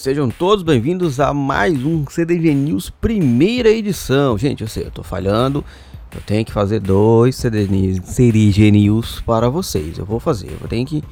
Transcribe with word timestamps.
Sejam 0.00 0.30
todos 0.30 0.64
bem-vindos 0.64 1.20
a 1.20 1.34
mais 1.34 1.84
um 1.84 2.06
CDG 2.08 2.54
News 2.54 2.88
primeira 2.88 3.68
edição. 3.68 4.38
Gente, 4.38 4.62
eu 4.62 4.66
sei, 4.66 4.84
eu 4.84 4.90
tô 4.90 5.02
falhando. 5.02 5.62
Eu 6.14 6.22
tenho 6.22 6.42
que 6.42 6.50
fazer 6.50 6.80
dois 6.80 7.36
CDG 7.36 8.70
News 8.70 9.20
para 9.20 9.50
vocês. 9.50 9.98
Eu 9.98 10.06
vou 10.06 10.18
fazer, 10.18 10.56
eu 10.58 10.66
tenho 10.66 10.86
que 10.86 11.04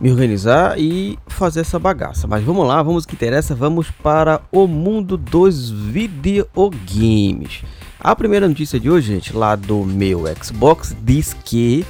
me 0.00 0.10
organizar 0.10 0.80
e 0.80 1.18
fazer 1.26 1.60
essa 1.60 1.78
bagaça. 1.78 2.26
Mas 2.26 2.42
vamos 2.42 2.66
lá, 2.66 2.82
vamos 2.82 3.04
que 3.04 3.14
interessa, 3.14 3.54
vamos 3.54 3.90
para 3.90 4.40
o 4.50 4.66
mundo 4.66 5.18
dos 5.18 5.68
videogames. 5.70 7.62
A 8.00 8.16
primeira 8.16 8.48
notícia 8.48 8.80
de 8.80 8.88
hoje, 8.88 9.12
gente, 9.12 9.36
lá 9.36 9.54
do 9.54 9.84
meu 9.84 10.22
Xbox, 10.42 10.96
diz 11.02 11.36
que 11.44 11.84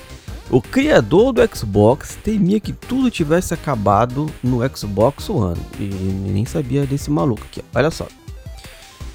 o 0.50 0.60
criador 0.60 1.32
do 1.32 1.56
Xbox 1.56 2.18
temia 2.22 2.60
que 2.60 2.72
tudo 2.72 3.10
tivesse 3.10 3.54
acabado 3.54 4.30
no 4.42 4.60
Xbox 4.76 5.28
One. 5.30 5.60
E 5.78 5.84
nem 5.84 6.44
sabia 6.44 6.86
desse 6.86 7.10
maluco 7.10 7.42
aqui. 7.44 7.62
Olha 7.74 7.90
só. 7.90 8.06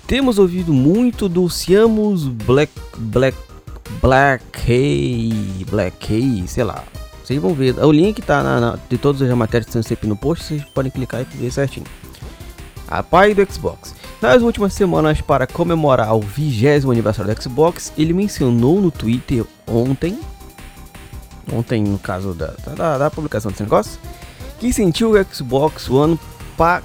Temos 0.08 0.40
ouvido 0.40 0.74
muito 0.74 1.30
do 1.30 1.48
Siamus 1.50 2.28
Black 2.28 2.74
Black 2.98 3.38
Black 4.02 4.44
Hay, 4.68 5.66
Black 5.70 6.14
Hay, 6.14 6.48
sei 6.48 6.64
lá. 6.64 6.84
Vocês 7.24 7.40
vão 7.40 7.54
ver. 7.54 7.78
O 7.78 7.92
link 7.92 8.22
tá 8.22 8.42
na, 8.42 8.60
na 8.60 8.80
de 8.90 8.98
todas 8.98 9.22
as 9.22 9.30
matérias 9.36 9.66
que 9.66 9.70
estão 9.70 9.84
sempre 9.84 10.08
no 10.08 10.16
post, 10.16 10.46
vocês 10.46 10.64
podem 10.74 10.92
clicar 10.92 11.22
e 11.22 11.38
ver 11.38 11.52
certinho. 11.52 11.86
A 12.88 13.04
pai 13.04 13.36
do 13.36 13.54
Xbox. 13.54 13.94
Nas 14.20 14.42
últimas 14.42 14.74
semanas, 14.74 15.22
para 15.22 15.46
comemorar 15.46 16.16
o 16.16 16.22
20 16.22 16.90
aniversário 16.90 17.34
do 17.34 17.42
Xbox, 17.42 17.94
ele 17.96 18.14
mencionou 18.14 18.82
no 18.82 18.90
Twitter 18.90 19.46
ontem, 19.68 20.20
ontem 21.54 21.84
no 21.84 22.00
caso 22.00 22.34
da, 22.34 22.54
da, 22.76 22.98
da 22.98 23.12
publicação 23.12 23.52
desse 23.52 23.64
negócio, 23.64 24.00
que 24.60 24.72
sentiu 24.74 25.12
o 25.12 25.34
Xbox 25.34 25.90
One 25.90 26.20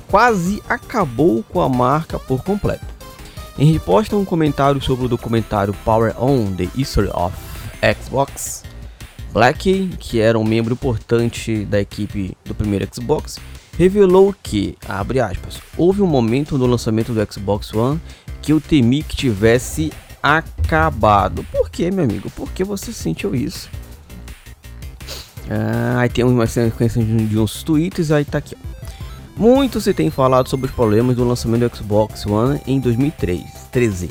quase 0.08 0.62
acabou 0.68 1.42
com 1.42 1.60
a 1.60 1.68
marca 1.68 2.18
por 2.18 2.44
completo. 2.44 2.84
Em 3.58 3.72
resposta 3.72 4.14
a 4.14 4.18
um 4.18 4.24
comentário 4.24 4.80
sobre 4.80 5.06
o 5.06 5.08
documentário 5.08 5.74
Power 5.84 6.14
On 6.22 6.52
The 6.54 6.68
History 6.76 7.10
of 7.12 7.36
Xbox, 8.02 8.62
Black, 9.32 9.96
que 9.98 10.20
era 10.20 10.38
um 10.38 10.44
membro 10.44 10.74
importante 10.74 11.64
da 11.64 11.80
equipe 11.80 12.36
do 12.44 12.54
primeiro 12.54 12.88
Xbox, 12.92 13.38
revelou 13.76 14.34
que, 14.42 14.76
abre 14.88 15.20
aspas, 15.20 15.60
houve 15.76 16.02
um 16.02 16.06
momento 16.06 16.56
no 16.56 16.66
lançamento 16.66 17.12
do 17.12 17.32
Xbox 17.32 17.74
One 17.74 18.00
que 18.40 18.52
eu 18.52 18.60
temi 18.60 19.02
que 19.02 19.16
tivesse 19.16 19.92
acabado. 20.22 21.44
Por 21.50 21.68
que, 21.70 21.90
meu 21.90 22.04
amigo? 22.04 22.30
Por 22.30 22.52
que 22.52 22.62
você 22.62 22.92
sentiu 22.92 23.34
isso? 23.34 23.68
Ah, 25.50 26.00
aí 26.00 26.08
tem 26.08 26.24
uma 26.24 26.46
sequência 26.46 27.02
de 27.02 27.38
uns 27.38 27.62
tweets, 27.62 28.10
aí 28.10 28.24
tá 28.24 28.38
aqui. 28.38 28.56
Muito 29.36 29.80
se 29.80 29.92
tem 29.92 30.10
falado 30.10 30.48
sobre 30.48 30.66
os 30.66 30.72
problemas 30.72 31.16
do 31.16 31.24
lançamento 31.24 31.68
do 31.68 31.76
Xbox 31.76 32.24
One 32.24 32.60
em 32.66 32.78
2013. 32.78 34.10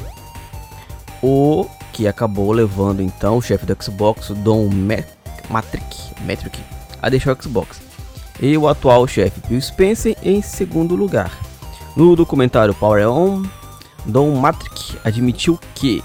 O 1.21 1.65
que 1.93 2.07
acabou 2.07 2.51
levando 2.51 3.01
então 3.01 3.37
o 3.37 3.41
chefe 3.41 3.65
do 3.65 3.77
Xbox, 3.81 4.29
Don 4.29 4.69
Matrick, 5.49 5.97
Matrick, 6.25 6.59
a 7.01 7.09
deixar 7.09 7.33
o 7.33 7.41
Xbox. 7.41 7.81
E 8.41 8.57
o 8.57 8.67
atual 8.67 9.07
chefe 9.07 9.39
Bill 9.47 9.61
Spencer 9.61 10.17
em 10.21 10.41
segundo 10.41 10.95
lugar. 10.95 11.31
No 11.95 12.15
documentário 12.15 12.73
Power 12.73 13.07
On, 13.07 13.43
Don 14.05 14.35
Matrick 14.35 14.97
admitiu 15.05 15.57
que 15.75 16.03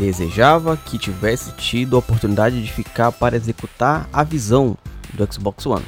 desejava 0.00 0.78
que 0.78 0.96
tivesse 0.96 1.52
tido 1.52 1.94
a 1.94 1.98
oportunidade 1.98 2.62
de 2.62 2.72
ficar 2.72 3.12
para 3.12 3.36
executar 3.36 4.08
a 4.10 4.24
visão 4.24 4.74
do 5.12 5.32
Xbox 5.32 5.66
One. 5.66 5.84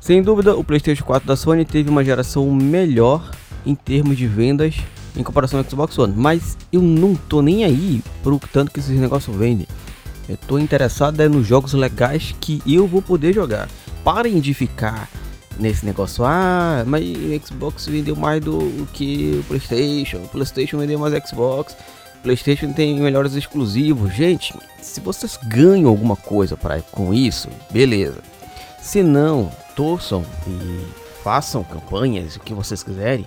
Sem 0.00 0.22
dúvida, 0.22 0.56
o 0.56 0.64
PlayStation 0.64 1.04
4 1.04 1.28
da 1.28 1.36
Sony 1.36 1.66
teve 1.66 1.90
uma 1.90 2.02
geração 2.02 2.50
melhor 2.50 3.30
em 3.66 3.74
termos 3.74 4.16
de 4.16 4.26
vendas 4.26 4.74
em 5.14 5.22
comparação 5.22 5.58
ao 5.58 5.68
Xbox 5.68 5.98
One, 5.98 6.14
mas 6.16 6.56
eu 6.72 6.80
não 6.80 7.14
tô 7.14 7.42
nem 7.42 7.64
aí 7.64 8.02
pro 8.22 8.40
tanto 8.52 8.72
que 8.72 8.80
esses 8.80 8.98
negócios 8.98 9.36
vendem. 9.36 9.66
Eu 10.26 10.38
tô 10.38 10.58
interessado 10.58 11.20
é 11.20 11.28
nos 11.28 11.46
jogos 11.46 11.74
legais 11.74 12.34
que 12.40 12.62
eu 12.66 12.86
vou 12.86 13.02
poder 13.02 13.34
jogar. 13.34 13.68
Parem 14.02 14.40
de 14.40 14.54
ficar 14.54 15.10
nesse 15.58 15.84
negócio, 15.84 16.24
ah, 16.24 16.84
mas 16.86 17.04
o 17.04 17.46
Xbox 17.46 17.86
vendeu 17.86 18.16
mais 18.16 18.42
do 18.42 18.88
que 18.94 19.38
o 19.40 19.44
PlayStation, 19.44 20.18
o 20.18 20.28
PlayStation 20.28 20.78
vendeu 20.78 20.98
mais 20.98 21.12
Xbox. 21.28 21.76
PlayStation 22.22 22.72
tem 22.72 22.98
melhores 23.00 23.34
exclusivos. 23.34 24.12
Gente, 24.12 24.54
se 24.80 25.00
vocês 25.00 25.38
ganham 25.42 25.88
alguma 25.88 26.16
coisa 26.16 26.56
para 26.56 26.80
com 26.90 27.12
isso, 27.14 27.48
beleza. 27.70 28.18
Se 28.80 29.02
não, 29.02 29.50
torçam 29.74 30.24
e 30.46 30.86
façam 31.22 31.62
campanhas, 31.62 32.36
o 32.36 32.40
que 32.40 32.54
vocês 32.54 32.82
quiserem, 32.82 33.26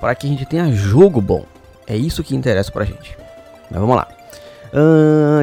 para 0.00 0.14
que 0.14 0.26
a 0.26 0.30
gente 0.30 0.46
tenha 0.46 0.72
jogo 0.72 1.20
bom. 1.20 1.44
É 1.86 1.96
isso 1.96 2.22
que 2.22 2.36
interessa 2.36 2.70
pra 2.70 2.84
gente. 2.84 3.16
Mas 3.70 3.80
vamos 3.80 3.96
lá. 3.96 4.13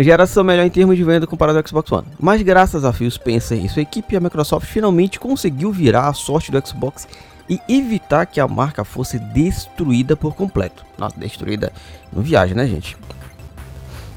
Geração 0.02 0.44
melhor 0.44 0.66
em 0.66 0.70
termos 0.70 0.98
de 0.98 1.04
venda 1.04 1.26
comparado 1.26 1.58
ao 1.58 1.68
Xbox 1.68 1.92
One. 1.92 2.08
Mas 2.20 2.42
graças 2.42 2.84
a 2.84 2.92
Phil 2.92 3.10
Spencer 3.10 3.64
e 3.64 3.70
sua 3.70 3.82
equipe, 3.82 4.16
a 4.16 4.20
Microsoft 4.20 4.68
finalmente 4.68 5.20
conseguiu 5.20 5.72
virar 5.72 6.08
a 6.08 6.14
sorte 6.14 6.52
do 6.52 6.68
Xbox 6.68 7.08
e 7.50 7.60
evitar 7.70 8.26
que 8.26 8.40
a 8.40 8.48
marca 8.48 8.84
fosse 8.84 9.20
destruída 9.20 10.16
por 10.16 10.36
completo. 10.36 10.86
Nossa, 10.98 11.20
destruída 11.20 11.72
no 12.12 12.22
viagem, 12.22 12.56
né, 12.56 12.68
gente? 12.68 12.98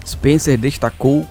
Spencer 0.07 0.59
destacou 0.59 1.27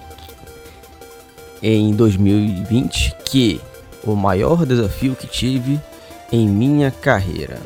em 1.62 1.94
2020 1.94 3.16
que 3.24 3.60
o 4.02 4.14
maior 4.14 4.66
desafio 4.66 5.14
que 5.14 5.26
tive 5.26 5.80
em 6.30 6.48
minha 6.48 6.90
carreira. 6.90 7.58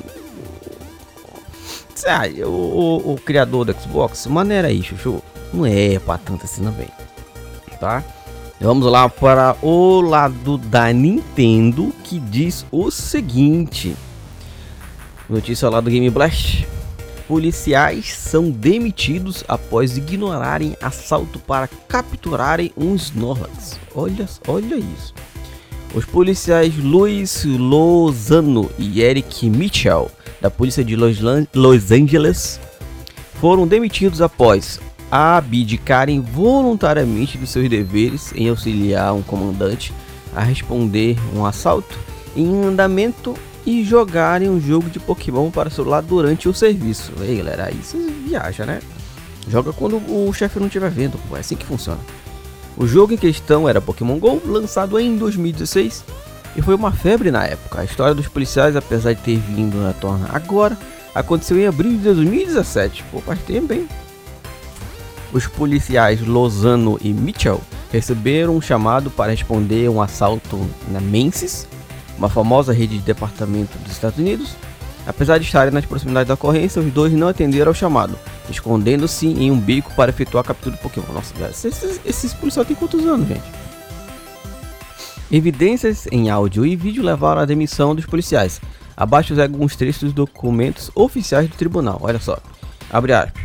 Ah, 2.07 2.23
o, 2.45 2.49
o, 2.49 3.13
o, 3.15 3.17
criador 3.17 3.65
do 3.65 3.73
Xbox, 3.73 4.27
maneira 4.27 4.69
aí, 4.69 4.83
chuchu. 4.83 5.21
Não 5.53 5.65
é 5.67 5.99
pra 5.99 6.19
tanto 6.19 6.45
assim 6.45 6.63
também. 6.63 6.89
Tá? 7.81 8.03
Vamos 8.61 8.91
lá 8.91 9.09
para 9.09 9.57
o 9.63 10.01
lado 10.01 10.59
da 10.59 10.93
Nintendo 10.93 11.93
que 12.03 12.19
diz 12.19 12.67
o 12.73 12.91
seguinte. 12.91 13.97
Notícia 15.29 15.69
lá 15.69 15.81
do 15.81 15.91
Game 15.91 16.11
Blast. 16.11 16.67
Policiais 17.29 18.15
são 18.15 18.51
demitidos 18.51 19.45
após 19.47 19.97
ignorarem 19.97 20.75
assalto 20.83 21.39
para 21.39 21.69
capturarem 21.69 22.73
um 22.77 22.95
Snorlax. 22.95 23.79
Olha, 23.95 24.27
olha 24.49 24.77
isso. 24.77 25.15
Os 25.95 26.05
policiais 26.05 26.77
Luiz 26.77 27.45
Lozano 27.45 28.71
e 28.79 29.03
Eric 29.03 29.49
Mitchell, 29.49 30.11
da 30.41 30.51
polícia 30.51 30.83
de 30.83 30.97
Los, 30.97 31.19
Los 31.55 31.93
Angeles, 31.93 32.59
foram 33.41 33.67
demitidos 33.67 34.21
após 34.21 34.81
abdicarem 35.11 36.21
voluntariamente 36.21 37.39
dos 37.39 37.51
seus 37.51 37.69
deveres 37.69 38.33
em 38.35 38.49
auxiliar 38.49 39.15
um 39.15 39.23
comandante 39.23 39.93
a 40.35 40.43
responder 40.43 41.17
um 41.35 41.45
assalto 41.45 41.99
em 42.37 42.65
andamento 42.65 43.35
e 43.65 43.85
jogarem 43.85 44.49
um 44.49 44.61
jogo 44.61 44.89
de 44.89 44.99
Pokémon 44.99 45.51
para 45.51 45.71
celular 45.71 46.03
durante 46.03 46.49
o 46.49 46.55
serviço. 46.55 47.13
Ei 47.21 47.37
galera, 47.37 47.71
você 47.73 47.99
viaja, 48.27 48.65
né? 48.65 48.81
Joga 49.49 49.73
quando 49.73 49.97
o 49.97 50.33
chefe 50.33 50.59
não 50.59 50.67
estiver 50.67 50.91
vendo, 50.91 51.19
é 51.35 51.39
assim 51.39 51.57
que 51.57 51.67
funciona. 51.67 52.01
O 52.77 52.87
jogo 52.87 53.13
em 53.13 53.17
questão 53.17 53.69
era 53.69 53.81
Pokémon 53.81 54.19
GO, 54.19 54.41
lançado 54.45 54.99
em 55.01 55.17
2016 55.17 56.05
e 56.57 56.63
foi 56.63 56.75
uma 56.75 56.93
febre 56.93 57.31
na 57.31 57.45
época. 57.45 57.81
A 57.81 57.85
história 57.85 58.15
dos 58.15 58.29
policiais, 58.29 58.77
apesar 58.77 59.15
de 59.15 59.23
ter 59.23 59.39
vindo 59.39 59.77
na 59.79 59.93
torna 59.93 60.29
agora, 60.33 60.77
aconteceu 61.15 61.59
em 61.59 61.67
abril 61.67 61.93
de 61.93 61.99
2017. 61.99 63.05
Pô, 63.11 63.21
faz 63.21 63.41
tempo, 63.43 63.73
hein? 63.73 63.89
Os 65.33 65.47
policiais 65.47 66.21
Lozano 66.21 66.99
e 67.03 67.13
Mitchell 67.13 67.61
receberam 67.93 68.57
um 68.57 68.61
chamado 68.61 69.11
para 69.11 69.31
responder 69.31 69.89
um 69.89 70.01
assalto 70.01 70.59
na 70.91 71.01
Menses, 71.01 71.69
uma 72.17 72.29
famosa 72.29 72.73
rede 72.73 72.99
de 72.99 73.05
departamento 73.05 73.77
dos 73.79 73.93
Estados 73.93 74.19
Unidos. 74.19 74.57
Apesar 75.07 75.39
de 75.39 75.45
estarem 75.45 75.73
nas 75.73 75.87
proximidades 75.87 76.29
da 76.29 76.35
ocorrência, 76.35 76.81
os 76.81 76.93
dois 76.93 77.13
não 77.13 77.29
atenderam 77.29 77.71
ao 77.71 77.75
chamado 77.75 78.19
escondendo-se 78.51 79.27
em 79.27 79.51
um 79.51 79.59
bico 79.59 79.93
para 79.95 80.11
efetuar 80.11 80.45
a 80.45 80.49
captura 80.49 80.77
do 80.77 80.81
Pokémon. 80.81 81.13
Nossa, 81.13 81.35
esses, 81.69 82.01
esses 82.05 82.35
policiais 82.35 82.67
têm 82.67 82.77
quantos 82.77 83.05
anos, 83.07 83.29
gente? 83.29 83.43
Evidências 85.31 86.07
em 86.11 86.31
áudio 86.31 86.65
e 86.65 86.75
vídeo 86.75 87.03
levaram 87.03 87.43
à 87.43 87.45
demissão 87.45 87.95
dos 87.95 88.07
policiais. 88.07 88.61
Abaixo 88.97 89.41
alguns 89.41 89.77
trechos 89.77 90.05
dos 90.05 90.13
documentos 90.13 90.91
oficiais 90.95 91.49
do 91.49 91.55
tribunal. 91.55 91.99
Olha 92.03 92.19
só. 92.19 92.39
Abre 92.91 93.13
aspas. 93.13 93.43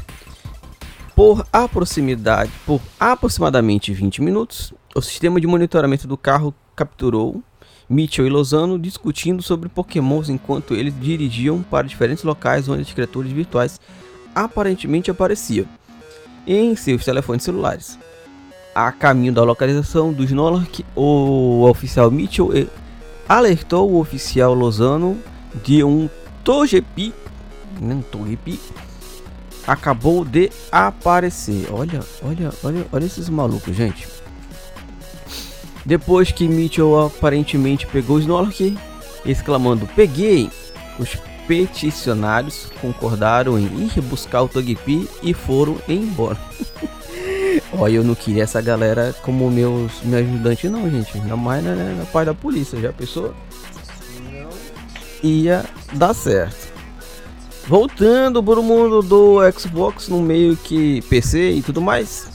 Por 1.15 1.45
aproximidade, 1.53 2.51
por 2.65 2.81
aproximadamente 2.99 3.93
20 3.93 4.19
minutos, 4.19 4.73
o 4.95 5.01
sistema 5.01 5.39
de 5.39 5.45
monitoramento 5.45 6.07
do 6.07 6.17
carro 6.17 6.55
capturou 6.75 7.43
Mitchell 7.87 8.25
e 8.25 8.29
Lozano 8.31 8.79
discutindo 8.79 9.43
sobre 9.43 9.69
pokémons 9.69 10.27
enquanto 10.27 10.73
eles 10.73 10.93
dirigiam 10.99 11.61
para 11.61 11.87
diferentes 11.87 12.23
locais 12.23 12.67
onde 12.67 12.81
as 12.81 12.91
criaturas 12.91 13.31
virtuais 13.31 13.79
aparentemente 14.33 15.11
aparecia 15.11 15.65
em 16.47 16.75
seus 16.75 17.05
telefones 17.05 17.43
celulares. 17.43 17.99
A 18.73 18.91
caminho 18.91 19.33
da 19.33 19.43
localização 19.43 20.11
dos 20.11 20.31
Snorlax, 20.31 20.81
o 20.95 21.63
oficial 21.69 22.09
Mitchell 22.09 22.49
alertou 23.29 23.91
o 23.91 23.99
oficial 23.99 24.55
Lozano 24.55 25.15
de 25.63 25.83
um 25.83 26.09
Togepi, 26.43 27.13
não 27.79 28.01
Togepi, 28.01 28.59
acabou 29.67 30.25
de 30.25 30.49
aparecer. 30.71 31.67
Olha, 31.71 32.01
olha, 32.21 32.51
olha, 32.63 32.85
olha 32.91 33.05
esses 33.05 33.29
malucos, 33.29 33.75
gente. 33.75 34.07
Depois 35.85 36.31
que 36.31 36.47
Mitchell 36.47 37.05
aparentemente 37.05 37.85
pegou 37.87 38.17
o 38.17 38.19
Snorlax, 38.19 38.73
exclamando: 39.25 39.87
Peguei! 39.95 40.49
Os 40.99 41.17
peticionários 41.47 42.67
concordaram 42.79 43.59
em 43.59 43.65
ir 43.65 44.01
buscar 44.01 44.43
o 44.43 44.47
Togepi 44.47 45.09
e 45.21 45.33
foram 45.33 45.77
embora. 45.87 46.37
Olha, 47.73 47.95
eu 47.95 48.03
não 48.03 48.15
queria 48.15 48.43
essa 48.43 48.61
galera 48.61 49.13
como 49.21 49.49
meus, 49.49 49.91
meu 50.03 50.19
ajudante 50.19 50.69
não, 50.69 50.89
gente. 50.89 51.17
Ainda 51.17 51.35
mais 51.35 51.63
né, 51.63 51.95
na 51.97 52.05
parte 52.05 52.27
da 52.27 52.33
polícia. 52.33 52.79
Já 52.79 52.93
pensou? 52.93 53.33
Não 54.31 54.49
ia 55.23 55.65
dar 55.93 56.13
certo. 56.13 56.62
Voltando 57.67 58.43
para 58.43 58.59
o 58.59 58.63
mundo 58.63 59.01
do 59.01 59.39
Xbox 59.57 60.09
no 60.09 60.21
meio 60.21 60.57
que 60.57 61.01
PC 61.03 61.51
e 61.51 61.61
tudo 61.61 61.81
mais. 61.81 62.27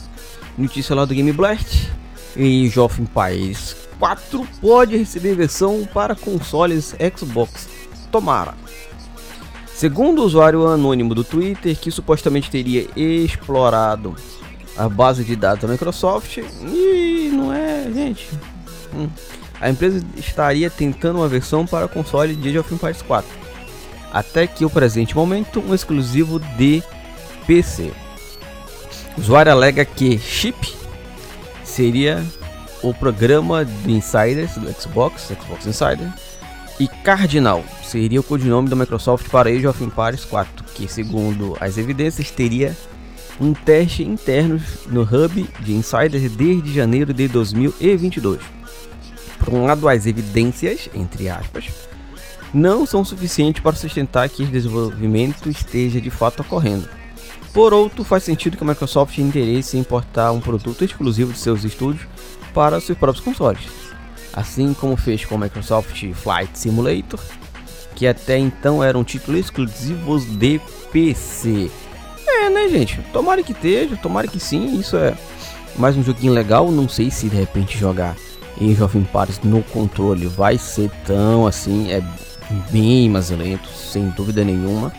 Notícia 0.57 0.95
lá 0.95 1.05
do 1.05 1.13
Game 1.13 1.31
Blast. 1.31 1.91
E 2.35 2.67
Joffin 2.69 3.05
País 3.05 3.75
4 3.99 4.47
pode 4.61 4.97
receber 4.97 5.35
versão 5.35 5.87
para 5.93 6.15
consoles 6.15 6.95
Xbox. 7.15 7.69
Tomara. 8.11 8.55
Segundo 9.67 10.21
o 10.21 10.25
usuário 10.25 10.67
anônimo 10.67 11.13
do 11.13 11.23
Twitter, 11.23 11.77
que 11.77 11.91
supostamente 11.91 12.49
teria 12.49 12.87
explorado 12.95 14.15
a 14.75 14.89
base 14.89 15.23
de 15.23 15.35
dados 15.35 15.61
da 15.61 15.67
Microsoft, 15.67 16.37
e 16.37 17.29
não 17.31 17.53
é, 17.53 17.89
gente. 17.93 18.29
Hum. 18.93 19.07
A 19.61 19.69
empresa 19.69 20.03
estaria 20.17 20.69
tentando 20.69 21.19
uma 21.19 21.27
versão 21.27 21.65
para 21.65 21.87
console 21.87 22.35
de 22.35 22.49
Age 22.49 22.59
of 22.59 22.73
Empires 22.73 23.01
4 23.01 23.48
até 24.11 24.47
que 24.47 24.65
o 24.65 24.69
presente 24.69 25.15
momento 25.15 25.59
um 25.59 25.73
exclusivo 25.73 26.39
de 26.57 26.83
PC. 27.45 27.91
O 29.17 29.21
usuário 29.21 29.51
alega 29.51 29.83
que 29.85 30.17
Chip 30.17 30.73
seria 31.63 32.23
o 32.81 32.93
programa 32.93 33.65
de 33.65 33.91
Insiders 33.91 34.55
do 34.55 34.71
Xbox, 34.71 35.23
Xbox 35.23 35.65
Insider, 35.65 36.11
e 36.79 36.87
Cardinal 36.87 37.63
seria 37.83 38.19
o 38.19 38.23
codinome 38.23 38.69
da 38.69 38.75
Microsoft 38.75 39.29
para 39.29 39.49
Age 39.49 39.67
of 39.67 39.83
Empires 39.83 40.23
4, 40.23 40.63
que 40.73 40.87
segundo 40.87 41.57
as 41.59 41.77
evidências 41.77 42.31
teria 42.31 42.75
um 43.39 43.53
teste 43.53 44.03
interno 44.03 44.61
no 44.87 45.01
hub 45.01 45.49
de 45.59 45.73
Insiders 45.73 46.31
desde 46.31 46.73
janeiro 46.73 47.13
de 47.13 47.27
2022. 47.27 48.39
Por 49.39 49.53
um 49.53 49.65
lado, 49.65 49.87
as 49.87 50.05
evidências, 50.05 50.89
entre 50.93 51.29
aspas, 51.29 51.65
não 52.53 52.85
são 52.85 53.03
suficientes 53.05 53.61
para 53.61 53.75
sustentar 53.75 54.29
que 54.29 54.43
o 54.43 54.47
desenvolvimento 54.47 55.49
esteja 55.49 56.01
de 56.01 56.09
fato 56.09 56.41
ocorrendo. 56.41 56.87
Por 57.53 57.73
outro, 57.73 58.03
faz 58.03 58.23
sentido 58.23 58.57
que 58.57 58.63
a 58.63 58.67
Microsoft 58.67 59.15
tenha 59.15 59.27
interesse 59.27 59.75
em 59.75 59.81
importar 59.81 60.31
um 60.31 60.39
produto 60.39 60.83
exclusivo 60.83 61.33
de 61.33 61.39
seus 61.39 61.63
estúdios 61.63 62.07
para 62.53 62.79
seus 62.79 62.97
próprios 62.97 63.23
consoles, 63.23 63.63
assim 64.33 64.73
como 64.73 64.95
fez 64.95 65.25
com 65.25 65.35
o 65.35 65.39
Microsoft 65.39 66.11
Flight 66.13 66.57
Simulator, 66.57 67.19
que 67.95 68.07
até 68.07 68.37
então 68.37 68.83
era 68.83 68.97
um 68.97 69.03
título 69.03 69.37
exclusivo 69.37 70.19
de 70.19 70.61
PC. 70.91 71.69
É, 72.27 72.49
né, 72.49 72.69
gente? 72.69 73.01
Tomara 73.11 73.41
que 73.41 73.51
esteja, 73.51 73.97
tomara 73.97 74.27
que 74.27 74.39
sim, 74.39 74.79
isso 74.79 74.95
é 74.95 75.15
mais 75.75 75.97
um 75.97 76.03
joguinho 76.03 76.33
legal. 76.33 76.71
Não 76.71 76.87
sei 76.87 77.09
se 77.09 77.27
de 77.27 77.35
repente 77.35 77.77
jogar 77.77 78.15
em 78.61 78.75
Jovem 78.75 79.03
Pares 79.03 79.39
no 79.43 79.63
controle 79.63 80.27
vai 80.27 80.57
ser 80.57 80.91
tão 81.05 81.47
assim, 81.47 81.91
é 81.91 82.01
bem 82.71 83.09
mais 83.09 83.29
lento, 83.29 83.67
sem 83.69 84.09
dúvida 84.09 84.43
nenhuma. 84.43 84.91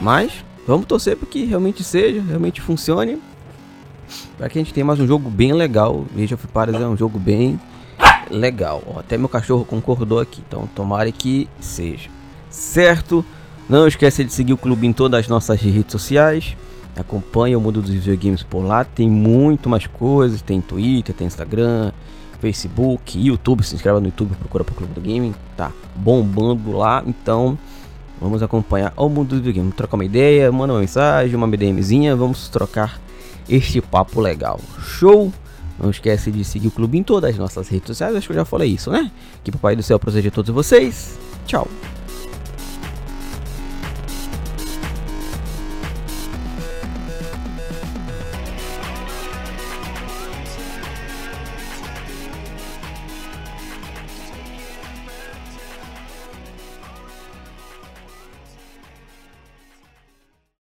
Mas 0.00 0.32
vamos 0.66 0.86
torcer 0.86 1.16
para 1.16 1.28
que 1.28 1.44
realmente 1.44 1.84
seja, 1.84 2.22
realmente 2.22 2.60
funcione. 2.60 3.20
Para 4.36 4.48
que 4.48 4.58
a 4.58 4.62
gente 4.62 4.74
tenha 4.74 4.84
mais 4.84 4.98
um 4.98 5.06
jogo 5.06 5.30
bem 5.30 5.52
legal. 5.52 6.04
Age 6.16 6.34
of 6.34 6.46
Paris 6.48 6.74
é 6.74 6.86
um 6.86 6.96
jogo 6.96 7.18
bem 7.18 7.60
legal. 8.30 8.82
Até 8.98 9.16
meu 9.16 9.28
cachorro 9.28 9.64
concordou 9.64 10.18
aqui, 10.20 10.42
então 10.46 10.68
tomara 10.74 11.10
que 11.12 11.48
seja. 11.60 12.08
Certo? 12.48 13.24
Não 13.68 13.86
esqueça 13.86 14.24
de 14.24 14.32
seguir 14.32 14.52
o 14.52 14.56
clube 14.56 14.86
em 14.86 14.92
todas 14.92 15.20
as 15.20 15.28
nossas 15.28 15.60
redes 15.60 15.92
sociais. 15.92 16.56
Acompanhe 16.96 17.54
o 17.54 17.60
mundo 17.60 17.80
dos 17.80 17.90
videogames 17.90 18.42
por 18.42 18.64
lá. 18.64 18.84
Tem 18.84 19.08
muito 19.08 19.68
mais 19.68 19.86
coisas. 19.86 20.42
Tem 20.42 20.60
Twitter, 20.60 21.14
tem 21.14 21.26
Instagram, 21.26 21.92
Facebook, 22.40 23.18
YouTube, 23.18 23.62
se 23.62 23.74
inscreva 23.74 24.00
no 24.00 24.06
YouTube, 24.06 24.34
procura 24.36 24.64
pro 24.64 24.74
Clube 24.74 24.94
do 24.94 25.00
Gaming, 25.00 25.34
tá 25.56 25.70
bombando 25.94 26.72
lá, 26.72 27.02
então 27.06 27.58
vamos 28.20 28.42
acompanhar 28.42 28.92
o 28.96 29.08
mundo 29.08 29.28
do 29.28 29.36
videogame, 29.36 29.70
trocar 29.72 29.96
uma 29.96 30.04
ideia, 30.04 30.50
manda 30.50 30.72
uma 30.72 30.80
mensagem, 30.80 31.36
uma 31.36 31.46
BDMzinha, 31.46 32.16
vamos 32.16 32.48
trocar 32.48 33.00
este 33.48 33.80
papo 33.80 34.20
legal. 34.20 34.60
Show! 34.80 35.32
Não 35.78 35.90
esquece 35.90 36.30
de 36.30 36.44
seguir 36.44 36.68
o 36.68 36.70
clube 36.70 36.98
em 36.98 37.02
todas 37.02 37.30
as 37.30 37.38
nossas 37.38 37.68
redes 37.68 37.86
sociais, 37.86 38.14
acho 38.14 38.26
que 38.26 38.32
eu 38.32 38.36
já 38.36 38.44
falei 38.44 38.70
isso, 38.70 38.90
né? 38.90 39.10
Que 39.42 39.50
Papai 39.50 39.74
do 39.74 39.82
Céu 39.82 39.98
proteja 39.98 40.30
todos 40.30 40.54
vocês. 40.54 41.18
Tchau! 41.46 41.66